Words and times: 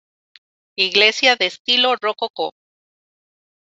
Iglesia 0.79 1.35
de 1.35 1.45
estilo 1.45 1.95
rococó. 1.95 2.55